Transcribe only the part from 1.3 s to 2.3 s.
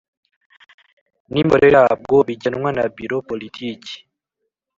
N imikorere yabwo